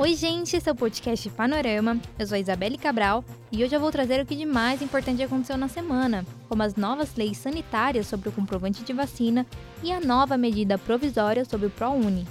Oi, 0.00 0.14
gente, 0.14 0.56
esse 0.56 0.66
é 0.66 0.72
o 0.72 0.74
podcast 0.74 1.28
Panorama. 1.28 2.00
Eu 2.18 2.26
sou 2.26 2.34
a 2.34 2.38
Isabelle 2.38 2.78
Cabral 2.78 3.22
e 3.52 3.62
hoje 3.62 3.76
eu 3.76 3.80
vou 3.80 3.90
trazer 3.90 4.18
o 4.18 4.24
que 4.24 4.34
de 4.34 4.46
mais 4.46 4.80
importante 4.80 5.22
aconteceu 5.22 5.58
na 5.58 5.68
semana, 5.68 6.24
como 6.48 6.62
as 6.62 6.74
novas 6.74 7.14
leis 7.16 7.36
sanitárias 7.36 8.06
sobre 8.06 8.30
o 8.30 8.32
comprovante 8.32 8.82
de 8.82 8.94
vacina 8.94 9.44
e 9.82 9.92
a 9.92 10.00
nova 10.00 10.38
medida 10.38 10.78
provisória 10.78 11.44
sobre 11.44 11.66
o 11.66 11.70
ProUni. 11.70 12.26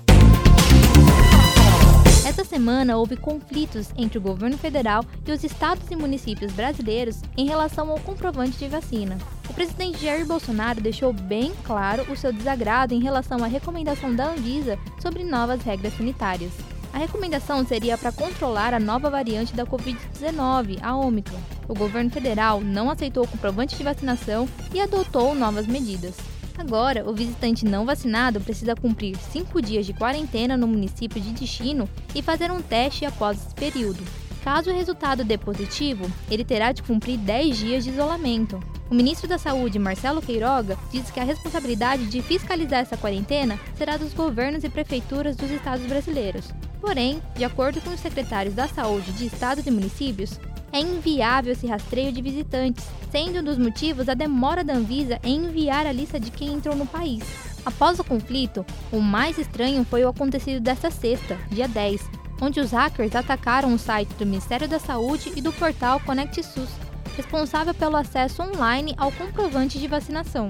Essa 2.27 2.43
semana 2.43 2.97
houve 2.97 3.15
conflitos 3.15 3.91
entre 3.95 4.17
o 4.17 4.21
governo 4.21 4.57
federal 4.57 5.05
e 5.23 5.31
os 5.31 5.43
estados 5.43 5.91
e 5.91 5.95
municípios 5.95 6.51
brasileiros 6.51 7.21
em 7.37 7.45
relação 7.45 7.91
ao 7.91 7.99
comprovante 7.99 8.57
de 8.57 8.67
vacina. 8.67 9.15
O 9.47 9.53
presidente 9.53 10.03
Jair 10.03 10.25
Bolsonaro 10.25 10.81
deixou 10.81 11.13
bem 11.13 11.53
claro 11.63 12.11
o 12.11 12.17
seu 12.17 12.33
desagrado 12.33 12.95
em 12.95 12.99
relação 12.99 13.43
à 13.43 13.47
recomendação 13.47 14.15
da 14.15 14.31
Anvisa 14.31 14.75
sobre 14.99 15.23
novas 15.23 15.61
regras 15.61 15.95
sanitárias. 15.95 16.78
A 16.93 16.97
recomendação 16.97 17.65
seria 17.65 17.97
para 17.97 18.11
controlar 18.11 18.73
a 18.73 18.79
nova 18.79 19.09
variante 19.09 19.53
da 19.53 19.65
Covid-19, 19.65 20.79
a 20.81 20.95
Omicron. 20.95 21.39
O 21.67 21.73
governo 21.73 22.09
federal 22.09 22.61
não 22.61 22.89
aceitou 22.89 23.23
o 23.23 23.27
comprovante 23.27 23.75
de 23.75 23.83
vacinação 23.83 24.49
e 24.73 24.81
adotou 24.81 25.35
novas 25.35 25.67
medidas. 25.67 26.15
Agora, 26.57 27.09
o 27.09 27.13
visitante 27.13 27.63
não 27.63 27.85
vacinado 27.85 28.41
precisa 28.41 28.75
cumprir 28.75 29.15
5 29.15 29.61
dias 29.61 29.85
de 29.85 29.93
quarentena 29.93 30.57
no 30.57 30.67
município 30.67 31.21
de 31.21 31.31
destino 31.31 31.87
e 32.13 32.21
fazer 32.21 32.51
um 32.51 32.61
teste 32.61 33.05
após 33.05 33.37
esse 33.37 33.55
período. 33.55 34.03
Caso 34.43 34.69
o 34.69 34.73
resultado 34.73 35.23
dê 35.23 35.37
positivo, 35.37 36.09
ele 36.29 36.43
terá 36.43 36.71
de 36.71 36.83
cumprir 36.83 37.17
10 37.17 37.57
dias 37.57 37.83
de 37.83 37.91
isolamento. 37.91 38.59
O 38.89 38.95
ministro 38.95 39.27
da 39.27 39.37
Saúde, 39.37 39.77
Marcelo 39.77 40.21
Queiroga, 40.21 40.77
disse 40.91 41.13
que 41.13 41.19
a 41.19 41.23
responsabilidade 41.23 42.07
de 42.07 42.21
fiscalizar 42.21 42.79
essa 42.79 42.97
quarentena 42.97 43.59
será 43.77 43.95
dos 43.95 44.13
governos 44.13 44.63
e 44.63 44.69
prefeituras 44.69 45.35
dos 45.35 45.51
estados 45.51 45.85
brasileiros. 45.85 46.45
Porém, 46.81 47.21
de 47.35 47.43
acordo 47.43 47.81
com 47.81 47.89
os 47.89 47.99
secretários 47.99 48.55
da 48.55 48.67
Saúde 48.67 49.11
de 49.11 49.25
estados 49.25 49.65
e 49.65 49.71
municípios, 49.71 50.39
é 50.71 50.79
inviável 50.79 51.51
esse 51.51 51.67
rastreio 51.67 52.11
de 52.11 52.21
visitantes, 52.21 52.85
sendo 53.11 53.39
um 53.39 53.43
dos 53.43 53.57
motivos 53.57 54.07
a 54.07 54.13
demora 54.13 54.63
da 54.63 54.73
Anvisa 54.73 55.19
em 55.23 55.45
enviar 55.45 55.85
a 55.85 55.91
lista 55.91 56.19
de 56.19 56.31
quem 56.31 56.53
entrou 56.53 56.75
no 56.75 56.85
país. 56.85 57.23
Após 57.65 57.99
o 57.99 58.03
conflito, 58.03 58.65
o 58.91 58.99
mais 59.01 59.37
estranho 59.37 59.83
foi 59.83 60.03
o 60.03 60.09
acontecido 60.09 60.61
desta 60.61 60.89
sexta, 60.89 61.37
dia 61.51 61.67
10, 61.67 62.01
onde 62.41 62.59
os 62.59 62.71
hackers 62.71 63.15
atacaram 63.15 63.73
o 63.73 63.79
site 63.79 64.13
do 64.13 64.25
Ministério 64.25 64.67
da 64.67 64.79
Saúde 64.79 65.33
e 65.35 65.41
do 65.41 65.51
portal 65.51 65.99
ConnectSUS, 65.99 66.69
responsável 67.17 67.73
pelo 67.73 67.97
acesso 67.97 68.41
online 68.41 68.93
ao 68.97 69.11
comprovante 69.11 69.77
de 69.77 69.87
vacinação. 69.87 70.47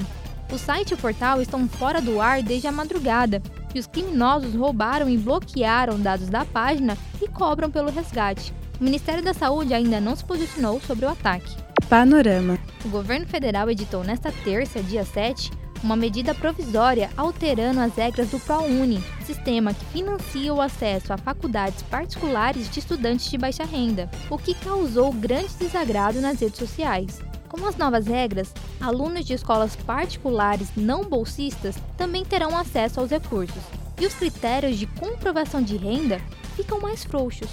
O 0.52 0.58
site 0.58 0.92
e 0.92 0.94
o 0.94 0.98
portal 0.98 1.42
estão 1.42 1.68
fora 1.68 2.02
do 2.02 2.22
ar 2.22 2.44
desde 2.44 2.68
a 2.68 2.72
madrugada 2.72 3.42
e 3.74 3.80
os 3.80 3.88
criminosos 3.88 4.56
roubaram 4.56 5.10
e 5.10 5.18
bloquearam 5.18 6.00
dados 6.00 6.30
da 6.30 6.46
página 6.46 6.98
e 7.22 7.28
cobram 7.28 7.70
pelo 7.70 7.92
resgate. 7.92 8.54
O 8.80 8.84
Ministério 8.84 9.24
da 9.24 9.34
Saúde 9.34 9.74
ainda 9.74 10.00
não 10.00 10.16
se 10.16 10.24
posicionou 10.24 10.80
sobre 10.80 11.06
o 11.06 11.10
ataque. 11.10 11.56
Panorama. 11.90 12.58
O 12.86 12.90
governo 12.90 13.28
federal 13.28 13.70
editou 13.70 14.04
nesta 14.04 14.32
terça, 14.32 14.82
dia 14.82 15.04
7, 15.04 15.52
uma 15.84 15.96
medida 15.96 16.36
provisória 16.36 17.10
alterando 17.16 17.80
as 17.80 17.96
regras 17.96 18.30
do 18.30 18.40
ProUni, 18.40 19.04
sistema 19.26 19.74
que 19.74 19.86
financia 19.86 20.54
o 20.54 20.62
acesso 20.62 21.14
a 21.14 21.18
faculdades 21.18 21.82
particulares 21.84 22.70
de 22.70 22.80
estudantes 22.80 23.30
de 23.30 23.38
baixa 23.38 23.64
renda, 23.64 24.10
o 24.30 24.38
que 24.38 24.54
causou 24.54 25.12
grande 25.12 25.54
desagrado 25.60 26.22
nas 26.22 26.40
redes 26.40 26.60
sociais. 26.60 27.20
Com 27.50 27.66
as 27.66 27.76
novas 27.76 28.06
regras, 28.06 28.54
alunos 28.80 29.26
de 29.26 29.34
escolas 29.34 29.76
particulares 29.76 30.70
não 30.78 31.04
bolsistas 31.04 31.76
também 31.98 32.24
terão 32.24 32.56
acesso 32.56 33.00
aos 33.00 33.10
recursos, 33.10 33.64
e 34.00 34.06
os 34.06 34.14
critérios 34.14 34.78
de 34.78 34.86
comprovação 34.86 35.62
de 35.62 35.76
renda 35.76 36.22
ficam 36.56 36.80
mais 36.80 37.04
frouxos. 37.04 37.50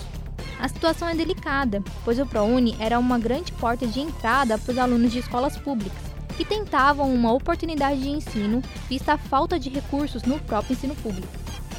A 0.60 0.68
situação 0.68 1.08
é 1.08 1.14
delicada, 1.14 1.82
pois 2.04 2.18
o 2.18 2.26
ProUni 2.26 2.76
era 2.78 2.98
uma 2.98 3.18
grande 3.18 3.52
porta 3.52 3.86
de 3.86 4.00
entrada 4.00 4.58
para 4.58 4.72
os 4.72 4.78
alunos 4.78 5.12
de 5.12 5.18
escolas 5.18 5.56
públicas, 5.56 5.98
que 6.36 6.44
tentavam 6.44 7.12
uma 7.12 7.32
oportunidade 7.32 8.02
de 8.02 8.10
ensino 8.10 8.62
vista 8.88 9.14
a 9.14 9.18
falta 9.18 9.58
de 9.58 9.70
recursos 9.70 10.22
no 10.24 10.38
próprio 10.40 10.74
ensino 10.74 10.94
público. 10.96 11.28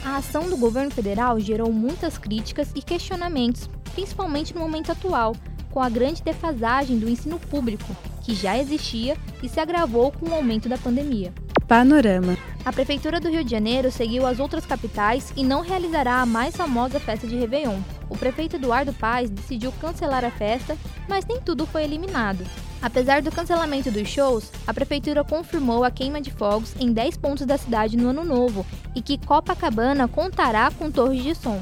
A 0.04 0.18
ação 0.18 0.50
do 0.50 0.58
governo 0.58 0.90
federal 0.90 1.40
gerou 1.40 1.72
muitas 1.72 2.18
críticas 2.18 2.72
e 2.74 2.82
questionamentos, 2.82 3.70
principalmente 3.94 4.56
no 4.56 4.62
momento 4.62 4.92
atual, 4.92 5.36
com 5.78 5.84
a 5.84 5.90
grande 5.90 6.24
defasagem 6.24 6.98
do 6.98 7.08
ensino 7.08 7.38
público, 7.38 7.96
que 8.24 8.34
já 8.34 8.58
existia 8.58 9.16
e 9.44 9.48
se 9.48 9.60
agravou 9.60 10.12
com 10.12 10.28
o 10.28 10.34
aumento 10.34 10.68
da 10.68 10.76
pandemia. 10.76 11.32
Panorama. 11.68 12.36
A 12.66 12.74
Prefeitura 12.74 13.20
do 13.20 13.30
Rio 13.30 13.44
de 13.44 13.52
Janeiro 13.52 13.92
seguiu 13.92 14.26
as 14.26 14.40
outras 14.40 14.66
capitais 14.66 15.32
e 15.38 15.44
não 15.44 15.62
realizará 15.62 16.16
a 16.16 16.26
mais 16.26 16.56
famosa 16.56 17.00
festa 17.00 17.28
de 17.28 17.36
Réveillon. 17.36 17.78
O 18.10 18.18
prefeito 18.18 18.56
Eduardo 18.56 18.92
Paes 18.92 19.30
decidiu 19.30 19.72
cancelar 19.74 20.26
a 20.26 20.32
festa, 20.32 20.76
mas 21.08 21.28
nem 21.28 21.40
tudo 21.40 21.68
foi 21.68 21.84
eliminado. 21.84 22.44
Apesar 22.82 23.22
do 23.22 23.32
cancelamento 23.32 23.92
dos 23.92 24.08
shows, 24.08 24.52
a 24.66 24.74
prefeitura 24.74 25.24
confirmou 25.24 25.84
a 25.84 25.92
queima 25.92 26.20
de 26.20 26.32
fogos 26.32 26.74
em 26.80 26.92
10 26.92 27.18
pontos 27.18 27.46
da 27.46 27.56
cidade 27.56 27.96
no 27.96 28.10
ano 28.10 28.24
novo 28.24 28.66
e 28.96 29.02
que 29.04 29.20
Copacabana 29.20 30.08
contará 30.08 30.72
com 30.72 30.90
torres 30.90 31.22
de 31.22 31.36
som. 31.36 31.62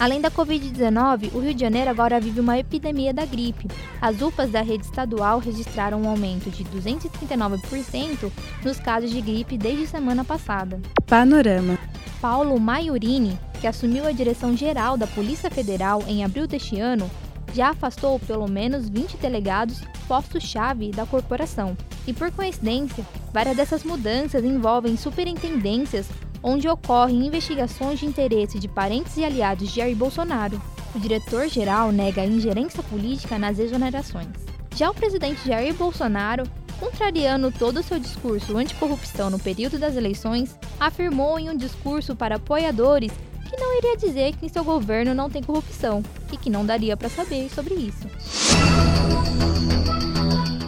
Além 0.00 0.18
da 0.18 0.30
Covid-19, 0.30 1.34
o 1.34 1.40
Rio 1.40 1.52
de 1.52 1.60
Janeiro 1.60 1.90
agora 1.90 2.18
vive 2.18 2.40
uma 2.40 2.58
epidemia 2.58 3.12
da 3.12 3.26
gripe. 3.26 3.68
As 4.00 4.22
UPAs 4.22 4.50
da 4.50 4.62
rede 4.62 4.86
estadual 4.86 5.38
registraram 5.38 6.00
um 6.00 6.08
aumento 6.08 6.48
de 6.48 6.64
239% 6.64 8.32
nos 8.64 8.80
casos 8.80 9.10
de 9.10 9.20
gripe 9.20 9.58
desde 9.58 9.86
semana 9.86 10.24
passada. 10.24 10.80
Panorama. 11.06 11.78
Paulo 12.18 12.58
Maiorini, 12.58 13.38
que 13.60 13.66
assumiu 13.66 14.06
a 14.06 14.12
direção 14.12 14.56
geral 14.56 14.96
da 14.96 15.06
Polícia 15.06 15.50
Federal 15.50 16.02
em 16.08 16.24
abril 16.24 16.46
deste 16.46 16.80
ano, 16.80 17.10
já 17.52 17.68
afastou 17.68 18.18
pelo 18.20 18.48
menos 18.48 18.88
20 18.88 19.18
delegados 19.18 19.82
postos-chave 20.08 20.92
da 20.92 21.04
corporação. 21.04 21.76
E 22.06 22.14
por 22.14 22.32
coincidência, 22.32 23.04
várias 23.34 23.54
dessas 23.54 23.84
mudanças 23.84 24.42
envolvem 24.44 24.96
superintendências 24.96 26.06
onde 26.42 26.68
ocorrem 26.68 27.26
investigações 27.26 27.98
de 27.98 28.06
interesse 28.06 28.58
de 28.58 28.68
parentes 28.68 29.16
e 29.16 29.24
aliados 29.24 29.68
de 29.68 29.76
Jair 29.76 29.96
Bolsonaro. 29.96 30.60
O 30.94 30.98
diretor-geral 30.98 31.92
nega 31.92 32.22
a 32.22 32.26
ingerência 32.26 32.82
política 32.82 33.38
nas 33.38 33.58
exonerações. 33.58 34.28
Já 34.74 34.90
o 34.90 34.94
presidente 34.94 35.46
Jair 35.46 35.74
Bolsonaro, 35.74 36.44
contrariando 36.78 37.52
todo 37.52 37.80
o 37.80 37.82
seu 37.82 37.98
discurso 37.98 38.56
anticorrupção 38.56 39.30
no 39.30 39.38
período 39.38 39.78
das 39.78 39.96
eleições, 39.96 40.56
afirmou 40.78 41.38
em 41.38 41.50
um 41.50 41.56
discurso 41.56 42.16
para 42.16 42.36
apoiadores 42.36 43.12
que 43.48 43.56
não 43.56 43.76
iria 43.76 43.96
dizer 43.96 44.34
que 44.36 44.46
em 44.46 44.48
seu 44.48 44.64
governo 44.64 45.12
não 45.12 45.28
tem 45.28 45.42
corrupção 45.42 46.02
e 46.32 46.36
que 46.36 46.48
não 46.48 46.64
daria 46.64 46.96
para 46.96 47.08
saber 47.08 47.50
sobre 47.50 47.74
isso. 47.74 48.08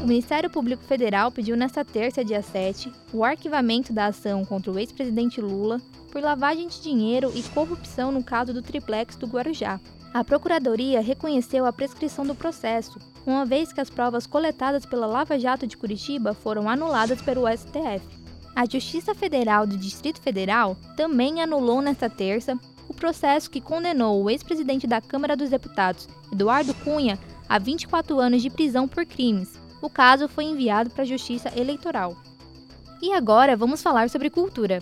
O 0.02 0.04
Ministério 0.04 0.50
Público 0.50 0.82
Federal 0.82 1.30
pediu 1.30 1.56
nesta 1.56 1.84
terça, 1.84 2.24
dia 2.24 2.42
7, 2.42 2.92
o 3.12 3.22
arquivamento 3.22 3.92
da 3.92 4.06
ação 4.06 4.44
contra 4.44 4.72
o 4.72 4.76
ex-presidente 4.76 5.40
Lula 5.40 5.80
por 6.10 6.20
lavagem 6.20 6.66
de 6.66 6.82
dinheiro 6.82 7.30
e 7.36 7.42
corrupção 7.44 8.10
no 8.10 8.20
caso 8.20 8.52
do 8.52 8.60
triplex 8.60 9.14
do 9.14 9.28
Guarujá. 9.28 9.80
A 10.12 10.24
Procuradoria 10.24 11.00
reconheceu 11.00 11.64
a 11.64 11.72
prescrição 11.72 12.26
do 12.26 12.34
processo, 12.34 12.98
uma 13.24 13.46
vez 13.46 13.72
que 13.72 13.80
as 13.80 13.88
provas 13.88 14.26
coletadas 14.26 14.84
pela 14.84 15.06
Lava 15.06 15.38
Jato 15.38 15.68
de 15.68 15.76
Curitiba 15.76 16.34
foram 16.34 16.68
anuladas 16.68 17.22
pelo 17.22 17.46
STF. 17.46 18.04
A 18.56 18.64
Justiça 18.68 19.14
Federal 19.14 19.68
do 19.68 19.76
Distrito 19.76 20.20
Federal 20.20 20.76
também 20.96 21.40
anulou 21.40 21.80
nesta 21.80 22.10
terça 22.10 22.58
o 22.88 22.92
processo 22.92 23.48
que 23.48 23.60
condenou 23.60 24.20
o 24.20 24.28
ex-presidente 24.28 24.84
da 24.84 25.00
Câmara 25.00 25.36
dos 25.36 25.48
Deputados, 25.48 26.08
Eduardo 26.32 26.74
Cunha, 26.74 27.16
a 27.48 27.56
24 27.56 28.18
anos 28.18 28.42
de 28.42 28.50
prisão 28.50 28.88
por 28.88 29.06
crimes, 29.06 29.61
o 29.82 29.90
caso 29.90 30.28
foi 30.28 30.44
enviado 30.44 30.88
para 30.90 31.02
a 31.02 31.06
Justiça 31.06 31.52
Eleitoral. 31.54 32.16
E 33.02 33.12
agora 33.12 33.56
vamos 33.56 33.82
falar 33.82 34.08
sobre 34.08 34.30
cultura. 34.30 34.80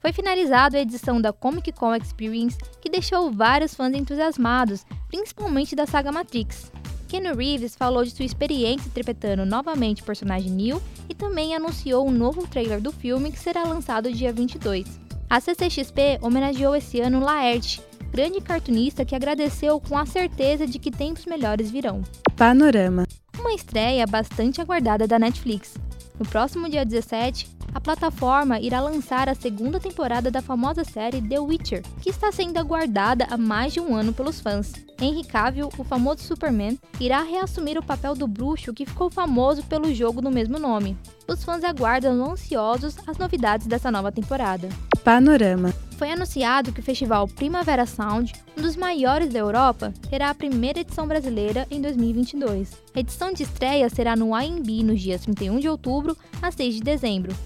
Foi 0.00 0.12
finalizada 0.12 0.76
a 0.76 0.80
edição 0.80 1.20
da 1.20 1.32
Comic 1.32 1.70
Con 1.72 1.94
Experience, 1.94 2.58
que 2.80 2.90
deixou 2.90 3.30
vários 3.30 3.74
fãs 3.74 3.94
entusiasmados, 3.94 4.84
principalmente 5.08 5.76
da 5.76 5.86
saga 5.86 6.10
Matrix. 6.10 6.72
Keanu 7.06 7.36
Reeves 7.36 7.76
falou 7.76 8.04
de 8.04 8.10
sua 8.10 8.24
experiência 8.24 8.88
interpretando 8.88 9.44
novamente 9.44 10.02
o 10.02 10.04
personagem 10.04 10.50
Neo 10.50 10.82
e 11.08 11.14
também 11.14 11.54
anunciou 11.54 12.08
um 12.08 12.10
novo 12.10 12.46
trailer 12.46 12.80
do 12.80 12.92
filme 12.92 13.30
que 13.30 13.38
será 13.38 13.62
lançado 13.64 14.12
dia 14.12 14.32
22. 14.32 14.98
A 15.28 15.38
CCXP 15.38 16.18
homenageou 16.22 16.74
esse 16.74 17.00
ano 17.00 17.20
Laerte, 17.20 17.80
grande 18.10 18.40
cartunista 18.40 19.04
que 19.04 19.14
agradeceu 19.14 19.80
com 19.80 19.96
a 19.96 20.04
certeza 20.04 20.66
de 20.66 20.78
que 20.78 20.90
tempos 20.90 21.26
melhores 21.26 21.70
virão. 21.70 22.02
Panorama. 22.36 23.06
Uma 23.38 23.52
estreia 23.54 24.06
bastante 24.06 24.60
aguardada 24.60 25.06
da 25.06 25.18
Netflix. 25.18 25.74
No 26.18 26.26
próximo 26.26 26.68
dia 26.68 26.84
17, 26.84 27.48
a 27.72 27.80
plataforma 27.80 28.60
irá 28.60 28.80
lançar 28.80 29.28
a 29.28 29.34
segunda 29.34 29.78
temporada 29.78 30.30
da 30.30 30.42
famosa 30.42 30.84
série 30.84 31.22
The 31.22 31.38
Witcher, 31.38 31.82
que 32.02 32.10
está 32.10 32.30
sendo 32.32 32.58
aguardada 32.58 33.26
há 33.30 33.36
mais 33.36 33.72
de 33.72 33.80
um 33.80 33.94
ano 33.94 34.12
pelos 34.12 34.40
fãs. 34.40 34.72
Henry 35.00 35.24
Cavill, 35.24 35.70
o 35.78 35.84
famoso 35.84 36.22
Superman, 36.22 36.78
irá 36.98 37.22
reassumir 37.22 37.78
o 37.78 37.82
papel 37.82 38.14
do 38.14 38.26
bruxo 38.26 38.74
que 38.74 38.84
ficou 38.84 39.08
famoso 39.08 39.62
pelo 39.62 39.94
jogo 39.94 40.20
do 40.20 40.30
mesmo 40.30 40.58
nome. 40.58 40.96
Os 41.26 41.42
fãs 41.42 41.64
aguardam 41.64 42.32
ansiosos 42.32 42.96
as 43.06 43.16
novidades 43.16 43.66
dessa 43.66 43.90
nova 43.90 44.12
temporada. 44.12 44.68
Panorama. 45.02 45.72
Foi 46.00 46.10
anunciado 46.10 46.72
que 46.72 46.80
o 46.80 46.82
festival 46.82 47.28
Primavera 47.28 47.84
Sound, 47.84 48.32
um 48.56 48.62
dos 48.62 48.74
maiores 48.74 49.28
da 49.28 49.38
Europa, 49.38 49.92
terá 50.08 50.30
a 50.30 50.34
primeira 50.34 50.80
edição 50.80 51.06
brasileira 51.06 51.66
em 51.70 51.78
2022. 51.78 52.72
A 52.94 53.00
edição 53.00 53.34
de 53.34 53.42
estreia 53.42 53.86
será 53.90 54.16
no 54.16 54.34
AMB 54.34 54.82
nos 54.82 54.98
dias 54.98 55.20
31 55.20 55.58
de 55.58 55.68
outubro 55.68 56.16
a 56.40 56.50
6 56.50 56.76
de 56.76 56.80
dezembro, 56.80 57.36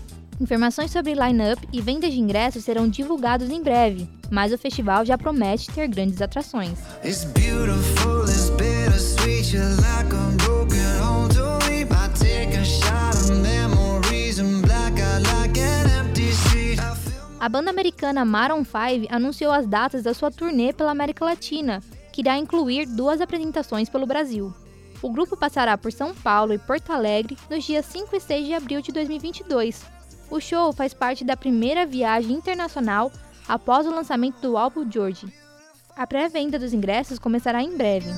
Informações 0.40 0.90
sobre 0.90 1.14
line-up 1.14 1.66
e 1.72 1.80
vendas 1.80 2.12
de 2.12 2.18
ingressos 2.18 2.64
serão 2.64 2.88
divulgados 2.88 3.50
em 3.50 3.62
breve, 3.62 4.08
mas 4.30 4.52
o 4.52 4.58
festival 4.58 5.04
já 5.04 5.16
promete 5.16 5.70
ter 5.70 5.86
grandes 5.86 6.20
atrações. 6.20 6.76
A 17.44 17.48
banda 17.50 17.68
americana 17.68 18.24
Maroon 18.24 18.64
5 18.64 19.14
anunciou 19.14 19.52
as 19.52 19.66
datas 19.66 20.02
da 20.02 20.14
sua 20.14 20.30
turnê 20.30 20.72
pela 20.72 20.92
América 20.92 21.26
Latina, 21.26 21.82
que 22.10 22.22
irá 22.22 22.38
incluir 22.38 22.86
duas 22.86 23.20
apresentações 23.20 23.86
pelo 23.86 24.06
Brasil. 24.06 24.50
O 25.02 25.10
grupo 25.10 25.36
passará 25.36 25.76
por 25.76 25.92
São 25.92 26.14
Paulo 26.14 26.54
e 26.54 26.58
Porto 26.58 26.90
Alegre 26.90 27.36
nos 27.50 27.62
dias 27.62 27.84
5 27.84 28.16
e 28.16 28.18
6 28.18 28.46
de 28.46 28.54
abril 28.54 28.80
de 28.80 28.90
2022, 28.92 29.84
o 30.30 30.40
show 30.40 30.72
faz 30.72 30.94
parte 30.94 31.22
da 31.22 31.36
primeira 31.36 31.84
viagem 31.84 32.32
internacional 32.32 33.12
após 33.46 33.86
o 33.86 33.94
lançamento 33.94 34.40
do 34.40 34.56
álbum 34.56 34.90
George. 34.90 35.30
A 35.94 36.06
pré-venda 36.06 36.58
dos 36.58 36.72
ingressos 36.72 37.18
começará 37.18 37.62
em 37.62 37.76
breve. 37.76 38.08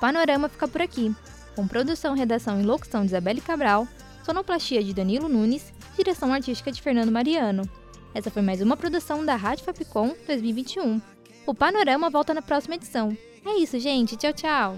Panorama 0.00 0.48
fica 0.48 0.66
por 0.66 0.80
aqui, 0.80 1.14
com 1.54 1.68
produção, 1.68 2.14
redação 2.14 2.60
e 2.60 2.64
locução 2.64 3.02
de 3.02 3.08
Isabelle 3.08 3.40
Cabral, 3.40 3.86
sonoplastia 4.24 4.82
de 4.82 4.94
Danilo 4.94 5.28
Nunes, 5.28 5.72
direção 5.96 6.32
artística 6.32 6.72
de 6.72 6.80
Fernando 6.80 7.12
Mariano. 7.12 7.68
Essa 8.14 8.30
foi 8.30 8.42
mais 8.42 8.62
uma 8.62 8.76
produção 8.76 9.24
da 9.24 9.36
Rádio 9.36 9.64
Fapcom 9.64 10.14
2021. 10.26 11.00
O 11.46 11.54
Panorama 11.54 12.08
volta 12.08 12.32
na 12.32 12.42
próxima 12.42 12.74
edição. 12.74 13.16
É 13.44 13.58
isso, 13.58 13.78
gente. 13.78 14.16
Tchau, 14.16 14.32
tchau. 14.32 14.76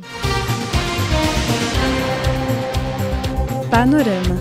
Panorama. 3.71 4.37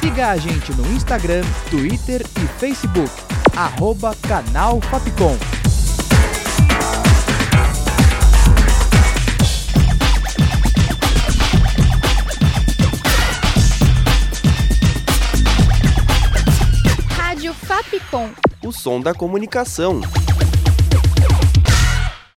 Siga 0.00 0.30
a 0.30 0.36
gente 0.36 0.72
no 0.72 0.86
Instagram, 0.92 1.42
Twitter 1.70 2.22
e 2.22 2.58
Facebook. 2.58 3.35
Arroba 3.56 4.14
Canal 4.16 4.82
Fapcom. 4.82 5.34
Fapcom. 17.66 18.30
O 18.62 18.72
som 18.72 19.00
da 19.00 19.14
comunicação. 19.14 20.00